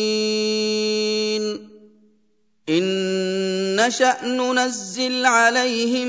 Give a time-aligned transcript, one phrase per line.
[2.69, 6.09] إن نشأ ننزل عليهم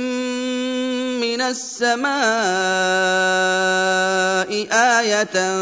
[1.19, 2.11] من السماء
[4.71, 5.55] آية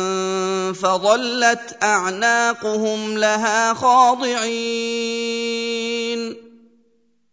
[0.73, 4.89] فظلت أعناقهم لها خاضعين.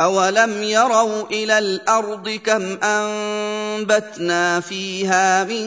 [0.00, 5.66] أَوَلَمْ يَرَوْا إِلَى الْأَرْضِ كَمْ أَنبَتْنَا فِيهَا مِن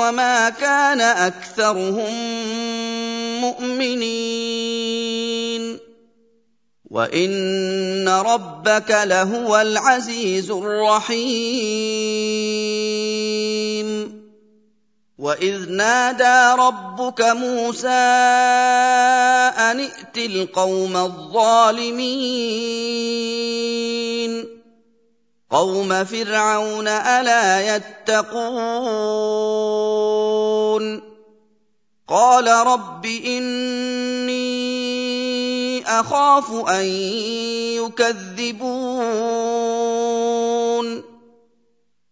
[0.00, 2.14] وَمَا كَانَ أَكْثَرُهُم
[3.40, 5.33] مُّؤْمِنِينَ
[6.94, 11.24] وان ربك لهو العزيز الرحيم
[15.18, 17.88] واذ نادى ربك موسى
[19.58, 22.04] ان ائت القوم الظالمين
[25.50, 28.34] قوم فرعون الا يتقون
[32.08, 34.44] قال رب إني
[35.86, 36.84] أخاف أن
[37.80, 38.74] يكذبون.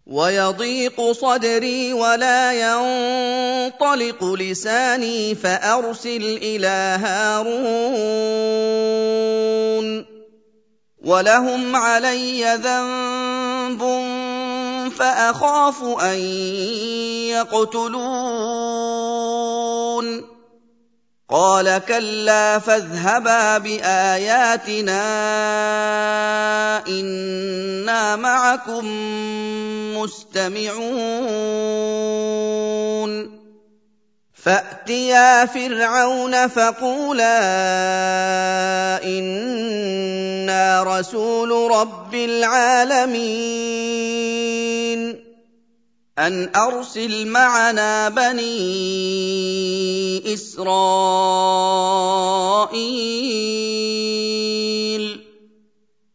[0.07, 8.13] ويضيق صدري ولا ينطلق لساني فأرسل إلى هارون.
[11.05, 13.83] ولهم علي ذنب
[14.99, 16.19] فأخاف أن
[17.29, 18.03] يقتلون.
[21.31, 25.03] قال كلا فاذهبا بآياتنا
[26.89, 28.87] إنا معكم
[29.97, 31.03] مستمعون.
[34.45, 37.39] فأتيا فرعون فقولا
[39.05, 43.73] إنا رسول رب العالمين.
[46.19, 48.45] أن أرسل معنا بني
[50.35, 50.83] إسرائيل.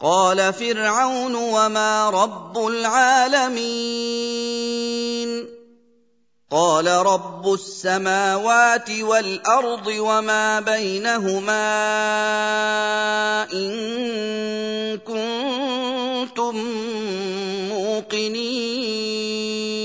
[0.00, 4.38] قال فرعون وما رب العالمين.
[6.50, 11.62] قال رب السماوات والأرض وما بينهما
[13.52, 16.56] إن كنتم
[17.68, 19.77] موقنين.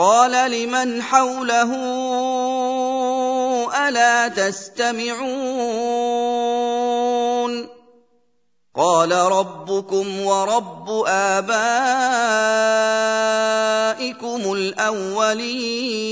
[0.00, 1.72] قال لمن حوله
[3.88, 5.20] ألا تستمعون؟
[8.76, 11.72] قال ربكم ورب آبائكم
[14.52, 16.10] الأولين.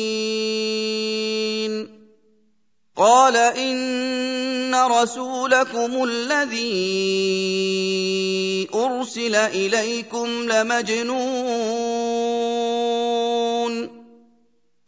[2.99, 6.69] قال إن رسولكم الذي
[8.75, 11.19] أرسل إليكم لمجنون.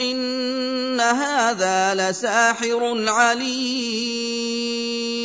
[0.01, 5.20] إن هذا لساحر عليم.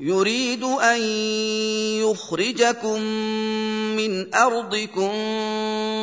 [0.00, 1.00] يريد أن
[2.04, 3.00] يخرجكم
[3.96, 5.12] من أرضكم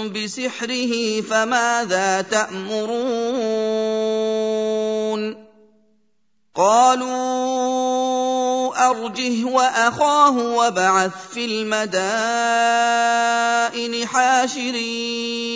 [0.10, 3.64] بسحره فماذا تأمرون؟
[6.56, 7.74] قالوا
[8.90, 12.08] أرجه وأخاه وابعث في المدائن
[14.08, 15.54] حاشرين.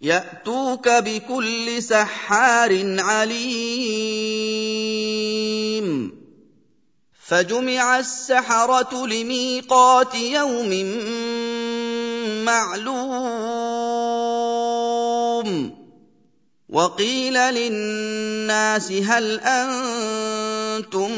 [0.00, 4.26] يأتوك بكل سحار عليم.
[7.26, 10.70] فجمع السحرة لميقات يوم
[12.44, 13.36] معلوم.
[16.68, 21.10] وقيل للناس هل أنتم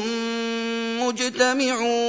[1.01, 1.99] مجتمعون؟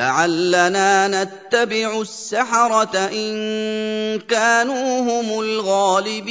[0.00, 6.30] لعلنا نتبع السحرة إن كانوا هم الغالبين.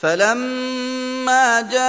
[0.00, 1.88] فلما جاء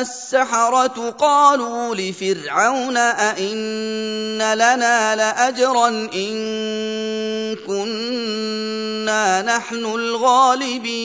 [0.00, 11.02] السحرة قالوا لفرعون أئن لنا لأجرا إن كنا نحن الغالبين.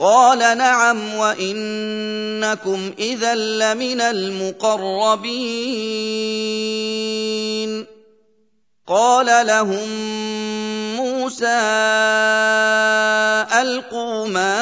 [0.00, 5.20] قال نعم وإنكم إذا لمن المقربين.
[8.86, 9.88] قال لهم
[10.96, 11.60] موسى
[13.60, 14.60] ألقوا ما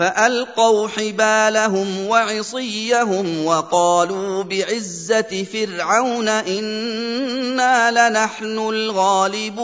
[0.00, 9.60] فألقوا حبالهم وعصيهم وقالوا بعزة فرعون إنا لنحن الغالبون.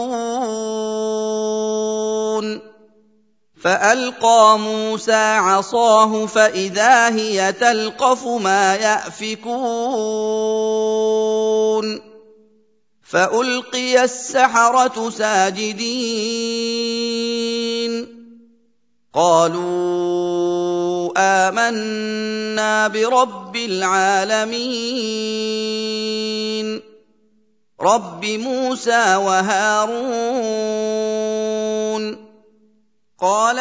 [3.63, 9.47] فألقى موسى عصاه فإذا هي تلقف ما يأفكون.
[13.03, 15.77] فألقي السحرة ساجدين.
[19.17, 25.07] قالوا آمنا برب العالمين.
[27.81, 29.97] رب موسى وهارون
[33.19, 33.59] قال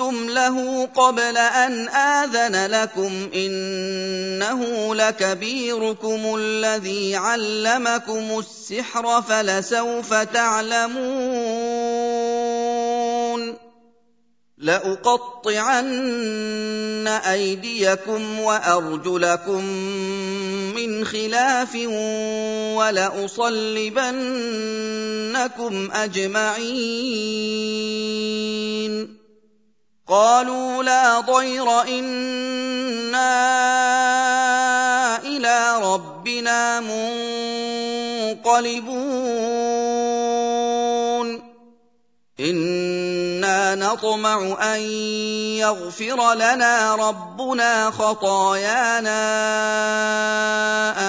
[0.00, 11.18] امنتم له قبل أن آذن لكم إنه لكبيركم الذي علمكم السحر فلسوف تعلمون
[14.58, 15.88] لأقطعن
[17.08, 19.64] أيديكم وأرجلكم
[20.74, 21.74] من خلاف
[22.74, 23.48] ولأصلبنكم
[25.92, 27.48] أجمعين
[30.08, 33.28] قالوا لا ضير إنا
[35.22, 36.80] إلى ربنا
[38.40, 38.88] منقلبون.
[42.40, 44.80] إنا نطمع أن
[45.60, 49.20] يغفر لنا ربنا خطايانا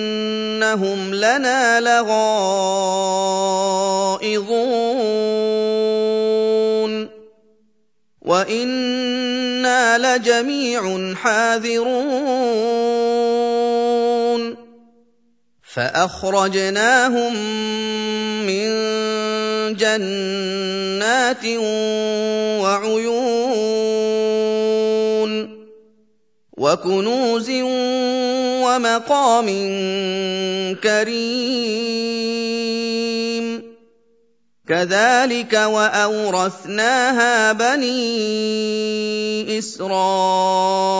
[1.14, 2.90] لنا لغائظون
[8.22, 12.30] وأنا لجميع حاذرون
[15.74, 17.34] فاخرجناهم
[18.46, 18.70] من
[19.78, 21.46] جنات
[22.64, 23.40] وعيون
[26.58, 27.50] وكنوز
[28.64, 29.48] ومقام
[30.84, 32.30] كريم
[34.68, 38.00] كذلك وأورثناها بني
[39.60, 41.00] إسرائيل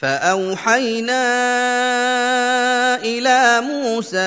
[0.00, 1.24] فأوحينا
[3.02, 4.18] إلى موسى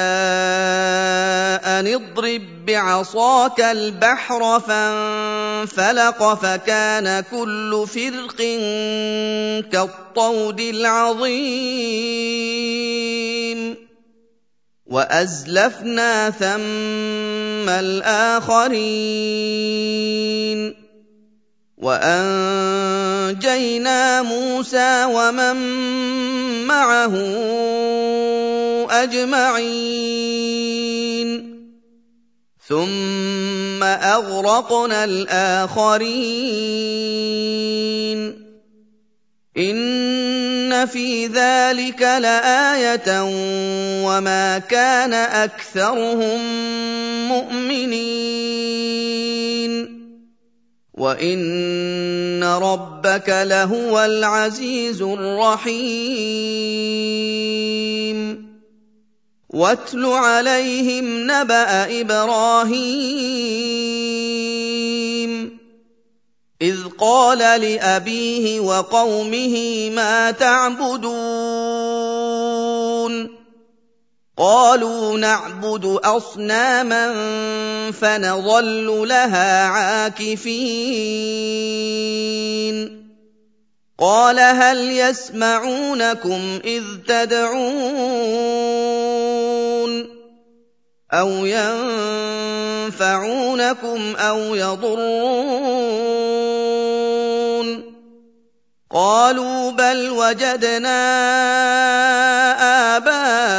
[1.66, 8.38] أن اضرب بعصاك البحر فانفلق فكان كل فرق
[9.72, 11.82] كالطود العظيم
[14.86, 18.72] وأزلفنا ثم الآخرين
[21.82, 23.42] وأنجينا
[24.22, 25.56] موسى ومن
[26.68, 27.16] معه
[28.92, 30.22] أجمعين.
[32.68, 36.12] ثم أغرقنا الآخرين.
[39.58, 43.22] إن في ذلك لآية
[44.06, 46.40] وما كان أكثرهم
[47.28, 48.62] مؤمنين.
[50.94, 56.52] وان ربك لهو العزيز الرحيم
[59.50, 63.52] واتل عليهم نبا إبراهيم
[66.62, 71.02] اذ قال لابيه وقومه ما تعبدون
[74.42, 77.14] قالوا نعبد أصناما
[77.92, 80.72] فنظل لها عاكفين.
[84.00, 87.62] قال هل يسمعونكم إذ تدعون
[91.14, 91.30] أو
[92.90, 96.41] ينفعونكم أو يضرون؟
[98.94, 101.00] قالوا بل وجدنا
[102.98, 103.54] آباءنا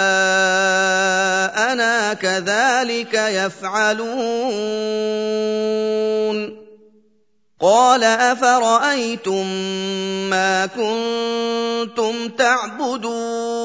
[2.14, 4.12] كذلك يفعلون.
[7.60, 9.46] قال أفرأيتم
[10.30, 13.62] ما كنتم تعبدون؟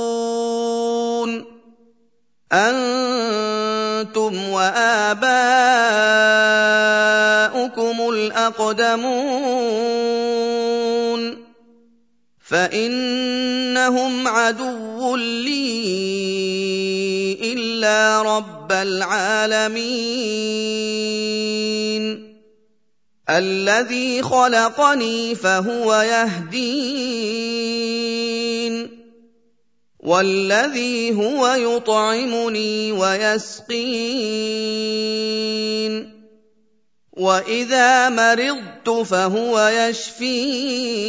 [2.53, 5.27] أنتم وآباؤكم
[8.09, 9.67] الأقدمون.
[12.49, 15.63] فإنهم عدو لي
[17.53, 20.07] إلا رب العالمين.
[23.29, 26.67] الذي خلقني فهو يهدين.
[29.99, 33.77] والذي هو يطعمني ويسقين.
[37.17, 41.07] واذا مرضت فهو يشفين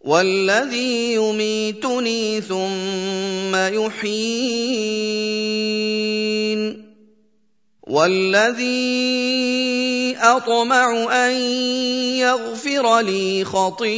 [0.00, 4.70] والذي يميتني ثم يحيين
[7.82, 9.10] والذي
[10.16, 11.32] اطمع ان
[12.16, 13.90] يغفر لي خطيئتي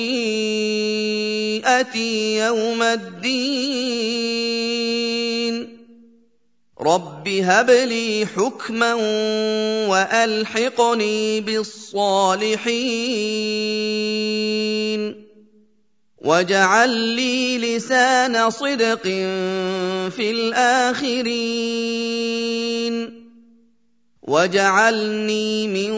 [2.39, 4.13] يوم الدين
[6.83, 8.95] رب هب لي حكما
[9.89, 12.63] والحقني بالصالحين
[16.19, 19.03] واجعل لي لسان صدق
[20.11, 21.53] في الاخرين
[24.23, 25.91] واجعلني من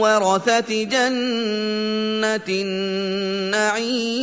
[0.00, 4.18] ورثه جنه النعيم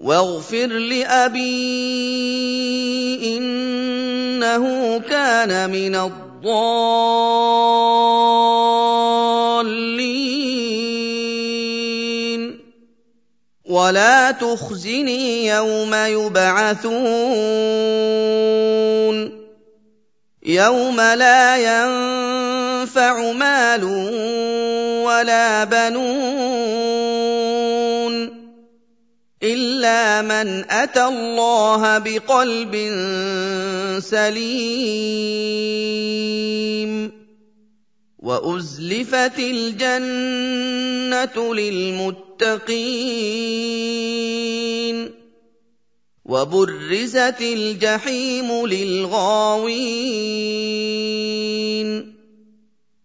[0.00, 1.46] واغفر لأبي
[3.36, 6.60] إنه كان من الضالين.
[13.64, 17.00] ولا تخزني يوم يبعثون.
[20.46, 23.84] يوم لا ينفع مال
[25.04, 27.29] ولا بنون.
[29.42, 32.74] إِلَّا مَنْ أَتَى اللَّهَ بِقَلْبٍ
[34.04, 35.32] سَلِيمٍ
[38.20, 40.34] وَأُزْلِفَتِ الْجَنَّةُ
[41.54, 42.60] لِلْمُتَّقِينَ
[46.24, 49.80] وَبُرِّزَتِ الْجَحِيمُ لِلْغَاوِينَ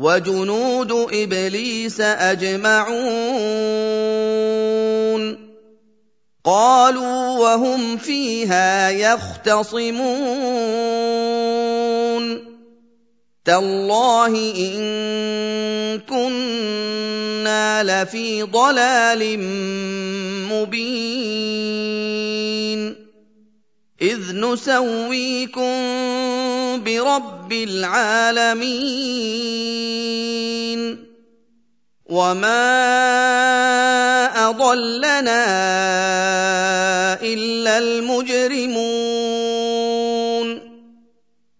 [0.00, 2.96] وَجُنُودُ إِبْلِيسَ أَجْمَعُونَ.
[6.44, 10.16] قَالُوا وَهُمْ فِيهَا يَخْتَصِمُونَ.
[13.44, 14.76] تَاللَّهِ إِن
[15.98, 19.38] كُنَّا لَفِي ضَلَالٍ
[20.52, 21.85] مُّبِينٍ.
[24.02, 25.70] إِذْ نُسَوِّيكُم
[26.84, 28.76] بِرَبِّ الْعَالَمِينَ.
[32.06, 32.58] وَمَا
[34.48, 35.44] أَضَلَّنَا
[37.22, 38.76] إِلَّا الْمُجْرِمُونَ.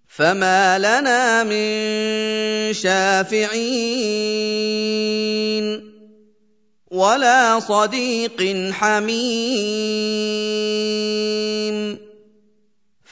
[0.09, 1.73] فَمَا لَنَا مِن
[2.73, 3.57] شَافِعِينَ.
[6.91, 9.27] وَلَا صَدِيقٍ حَمِيمٍ.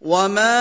[0.00, 0.54] وَمَا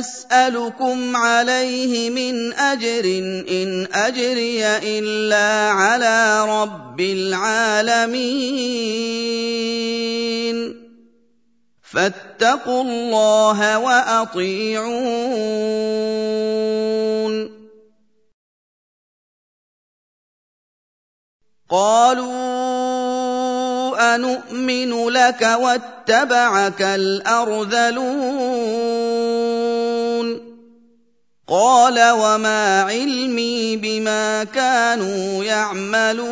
[0.00, 3.06] أَسْأَلُكُمْ عَلَيْهِ مِنْ أَجْرٍ ۖ
[3.50, 4.64] إِنْ أَجْرِيَ
[4.98, 8.48] إِلَّا عَلَىٰ رَبِّ الْعَالَمِينَ
[11.82, 14.88] فَاتَّقُوا اللَّهَ وَأَطِيعُونِ
[21.70, 22.57] قَالُوا
[23.98, 28.08] أَنُؤْمِنُ لَكَ وَاتَّبَعَكَ الْأَرْذَلُونَ.
[31.48, 36.28] قَالَ وَمَا عِلْمِي بِمَا كَانُوا يَعْمَلُونَ.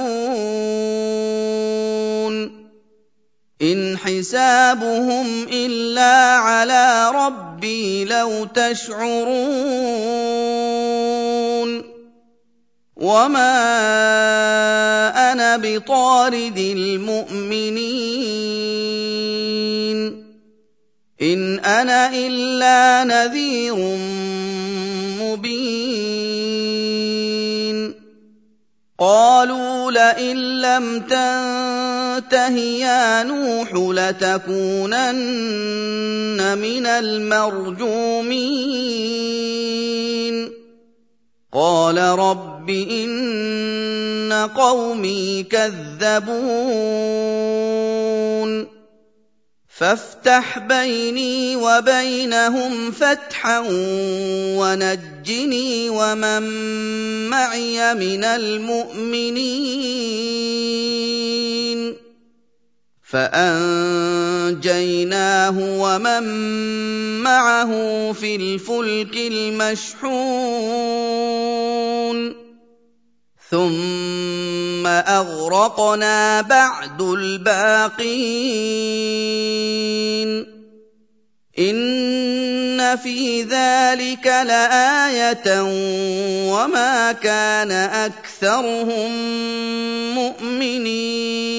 [3.62, 11.25] إِنْ حِسَابُهُمْ إِلَّا عَلَىٰ رَبِّي لَوْ تَشْعُرُونَ.
[12.96, 13.52] وَمَا
[15.32, 17.86] أَنَا بِطَارِدِ الْمُؤْمِنِينَ
[21.22, 23.76] إِنْ أَنَا إِلَّا نَذِيرٌ
[25.20, 26.56] مُّبِينٌ
[28.98, 35.20] قَالُوا لئن لم تنته يا نوح لتكونن
[36.58, 38.36] من المرجومين
[41.56, 47.16] قال رب إن قومي كذبون.
[49.78, 53.64] فافتح بيني وبينهم فتحا
[54.58, 56.42] ونجني ومن
[57.30, 59.46] معي من المؤمنين.
[63.10, 64.54] فأنجيناه
[65.58, 66.22] ومن
[67.22, 67.72] معه
[68.12, 70.06] في الفلك المشحون.
[73.50, 78.06] ثم أغرقنا بعد الباقين.
[81.58, 85.62] إن في ذلك لآية
[86.52, 89.10] وما كان أكثرهم
[90.14, 91.56] مؤمنين.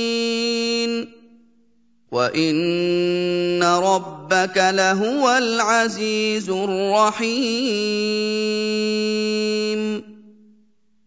[2.12, 7.38] وان ربك لهو العزيز الرحيم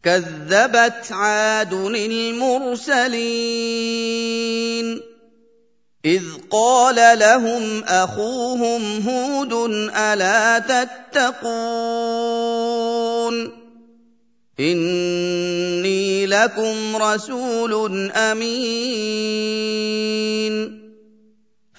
[0.03, 3.21] كذبت عاد المرسلين
[6.05, 9.53] اذ قال لهم اخوهم هود
[9.97, 11.61] الا تتقون
[14.61, 19.41] اني لكم رسول امين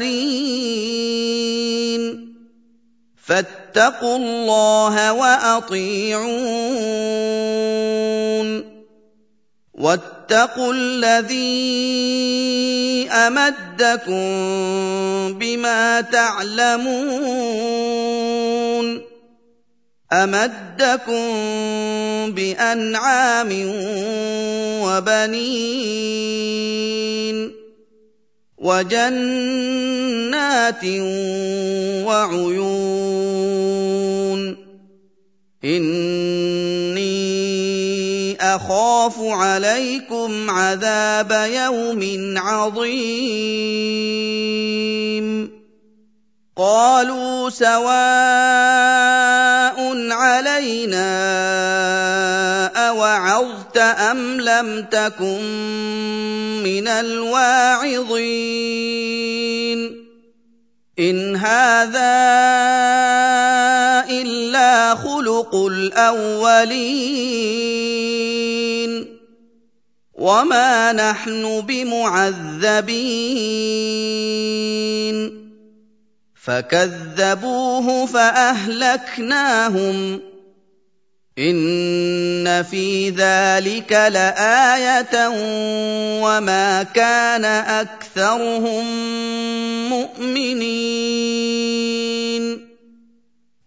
[3.26, 6.28] فاتقوا الله وأطيعون.
[10.28, 11.48] واتقوا الذي
[13.12, 14.28] أمدكم
[15.40, 16.88] بما تعلمون
[20.14, 21.22] أمدكم
[22.32, 23.50] بأنعام
[24.84, 25.88] وبنين
[28.58, 29.66] وجنات
[32.06, 33.38] وعيون
[35.66, 36.47] إِنِّي
[38.58, 42.02] أَخَافُ عَلَيْكُمْ عَذَابَ يَوْمٍ
[42.38, 42.98] عَظِيمٍ.
[46.58, 47.98] قَالُوا سَوَاءٌ
[50.12, 51.10] عَلَيْنَا
[52.90, 55.42] أَوَعَظْتَ أَمْ لَمْ تَكُن
[56.66, 58.18] مِّنَ الْوَاعِظِينَ.
[61.00, 62.97] إِنْ هَٰذَا
[65.38, 66.98] خُلُقُ الْأَوَّلِينَ
[70.14, 72.98] وَمَا نَحْنُ بِمُعَذَّبِينَ
[76.44, 79.00] فَكَذَّبُوهُ فَأَهْلَكْنَاهُمْ
[81.38, 85.28] إِنَّ فِي ذَٰلِكَ لَآيَةً
[86.26, 88.86] وَمَا كَانَ أَكْثَرُهُم
[89.90, 91.38] مُّؤْمِنِينَ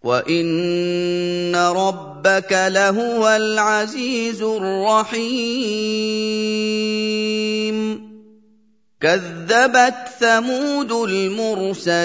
[0.01, 5.21] وَإِنَّ رَبَّكَ لَهُوَ الْعَزِيزُ الرَّحِيمُ
[9.01, 12.01] كَذَّبَتْ ثَمُودُ الْمُرْسَلِينَ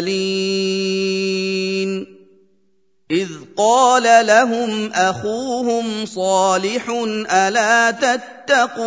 [3.11, 6.91] إِذْ قَالَ لَهُمْ أَخُوهُمْ صَالِحٌ
[7.33, 8.87] أَلَا تَتَّقُونَ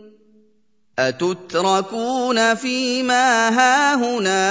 [1.07, 4.41] أَتُتْرَكُونَ فِي مَا هَاهُنَا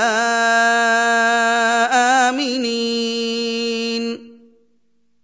[2.29, 4.05] آمِنِينَ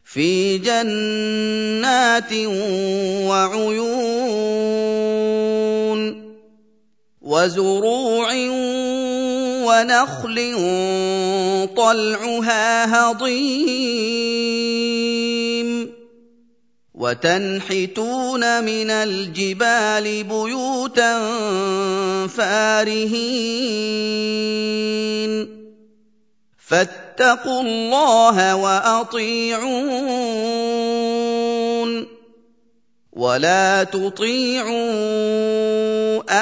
[0.05, 2.33] فِي جَنَّاتٍ
[3.27, 4.07] وَعُيُونٍ
[7.23, 8.29] وزروع
[9.67, 10.39] ونخل
[11.77, 14.27] طلعها هضيم
[16.97, 21.19] وتنحتون من الجبال بيوتا
[22.27, 23.37] فارهين.
[26.69, 29.67] فاتقوا الله وأطيعون.
[33.13, 34.75] ولا تطيعوا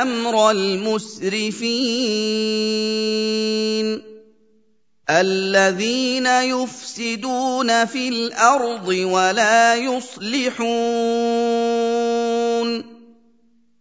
[0.03, 1.75] أمر المسرفين.
[5.11, 10.65] الذين يفسدون في الأرض ولا يصلحون.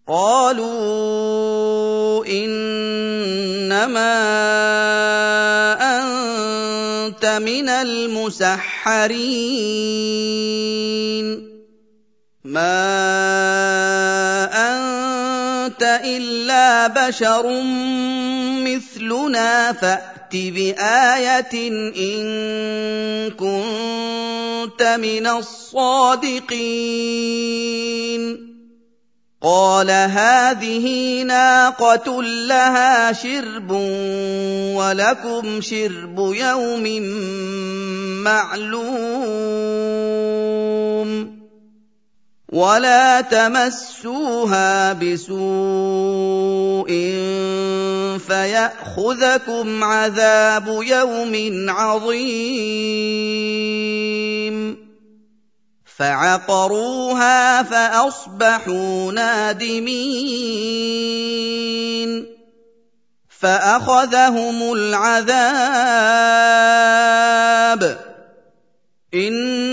[0.07, 0.65] قالوا
[2.25, 4.13] إنما
[5.81, 8.83] أنت من المسحرين.
[12.43, 13.23] مَا
[14.51, 17.61] أَنتَ إِلَّا بَشَرٌ
[18.63, 21.55] مِّثْلُنَا فَأْتِ بِآيَةٍ
[21.97, 22.23] إِن
[23.31, 26.53] كُنتَ مِنَ الصَّادِقِينَ
[29.43, 33.71] قال هذه ناقة لها شرب
[34.75, 37.01] ولكم شرب يوم
[38.23, 39.83] معلوم
[42.53, 45.33] ولا تمسوها بسوء
[48.27, 52.93] فياخذكم عذاب يوم عظيم
[55.97, 60.03] فعقروها فاصبحوا نادمين
[63.29, 65.73] فاخذهم العذاب
[69.13, 69.72] إِنَّ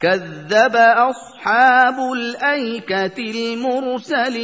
[0.00, 4.36] كَذَّبَ أَصْحَابُ الْأَيْكَةِ الْمُرْسَلِينَ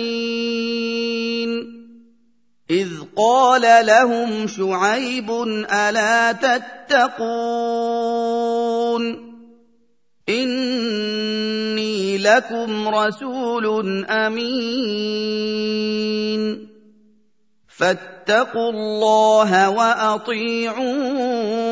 [2.70, 5.30] إذ قال لهم شعيب
[5.72, 7.02] ألا تتقون
[10.28, 15.52] إني لكم رسول أمين
[17.68, 21.71] فاتقوا الله وأطيعون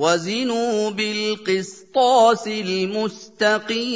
[0.00, 3.90] وزنوا بالقسطاس المستقيم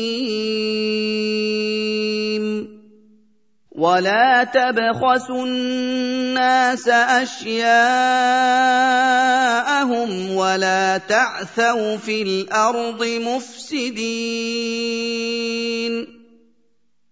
[3.73, 7.51] ولا تبخسوا الناس أشياءهم
[10.37, 14.15] ولا تعثوا في الأرض مفسدين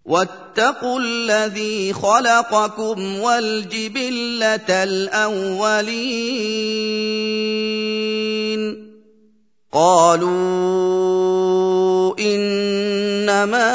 [0.05, 6.03] واتقوا الذي خلقكم والجبلة الأولين.
[9.73, 10.33] قالوا
[12.19, 13.73] إنما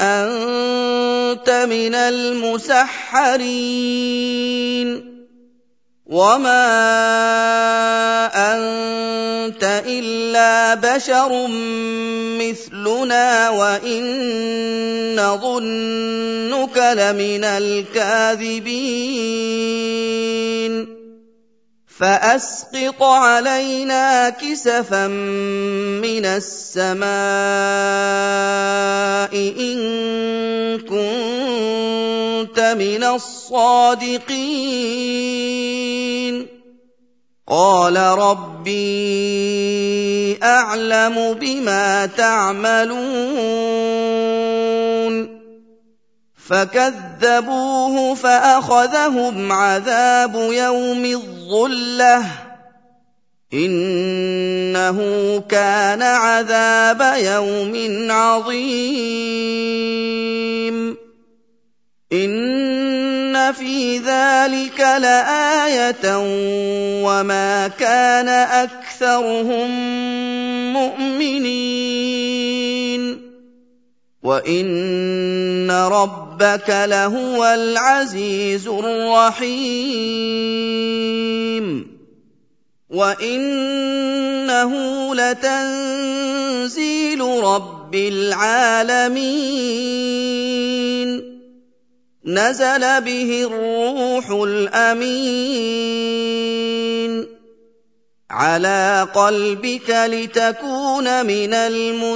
[0.00, 3.10] أنت من المسحرين.
[6.10, 6.66] وما
[8.34, 11.46] انت الا بشر
[12.42, 14.02] مثلنا وان
[15.16, 18.70] نظنك لمن الكاذبين
[22.00, 27.04] فأسقط علينا كسفا من السماء
[29.60, 29.78] إن
[30.78, 34.20] كنت من الصادقين.
[37.48, 38.80] قال ربي
[40.42, 43.10] أعلم بما تعملون.
[46.50, 52.24] فكذبوه فأخذهم عذاب يوم الظلة.
[53.54, 54.98] إنه
[55.48, 59.40] كان عذاب يوم عظيم.
[62.12, 66.16] إن في ذلك لآية
[67.04, 69.70] وما كان أكثرهم
[70.72, 72.79] مؤمنين.
[74.22, 80.10] وان ربك لهو العزيز الرحيم
[82.90, 84.72] وانه
[85.14, 89.20] لتنزيل رب العالمين
[92.24, 95.80] نزل به الروح الامين
[98.30, 102.10] على قلبك لتكون من المنذرين.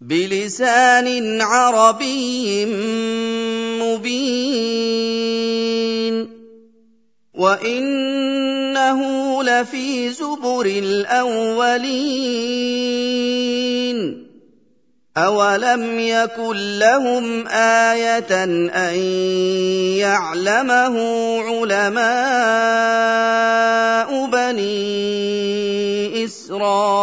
[0.00, 2.66] بلسان عربي
[3.80, 5.20] مبين.
[7.34, 9.00] وإنه
[9.42, 11.90] لفي زبر الأولين.
[15.16, 18.94] أَوَلَمْ يَكُن لَّهُمْ آيَةً أَن
[19.98, 20.94] يَعْلَمَهُ
[21.50, 22.10] عُلَمَاءُ
[24.26, 24.70] بَنِي
[26.24, 27.00] إِسْرَائِيلَ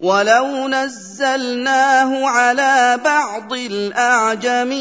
[0.00, 4.78] وَلَوْ نَزَّلْنَاهُ عَلَىٰ بَعْضِ الْأَعْجَمِينَ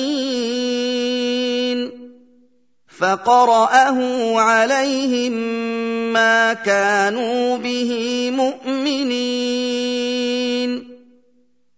[2.98, 3.98] فَقَرَأَهُ
[4.40, 5.36] عَلَيْهِم
[6.18, 10.98] مَّا كَانُوا بِهِ مُؤْمِنِينَ.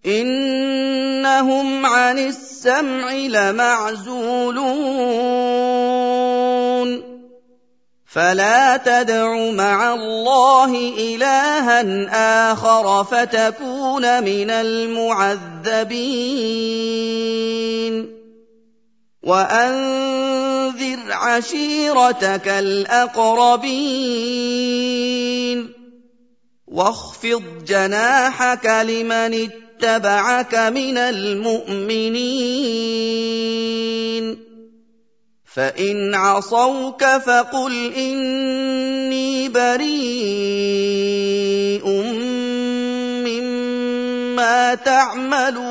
[0.06, 4.20] انهم عن السمع لمعزولون
[8.06, 15.90] فلا تدع مع الله الها اخر فتكون من المعذبين
[19.22, 20.29] وانذر
[21.20, 23.70] عشيرتك الأقربين.
[26.66, 32.10] واخفض جناحك لمن اتبعك من المؤمنين.
[35.54, 40.02] فإن عصوك فقل إني بريء
[43.26, 45.70] مما تعملون.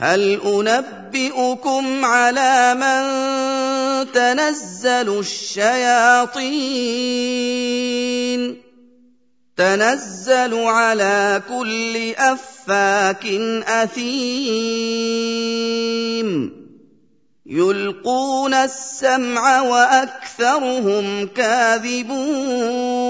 [0.00, 3.02] هل أنبئكم على من
[4.12, 6.40] تنزل الشياطين؟
[9.56, 13.26] تنزل على كل أفاك
[13.66, 14.70] أثيم.
[17.46, 23.09] يلقون السمع وأكثرهم كاذبون.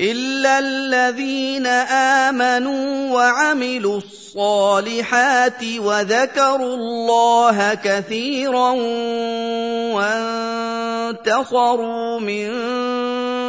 [0.00, 1.66] الا الذين
[2.26, 8.70] امنوا وعملوا الصالحات وذكروا الله كثيرا
[11.16, 12.48] وانتصروا من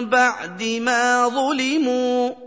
[0.10, 2.47] بعد ما ظلموا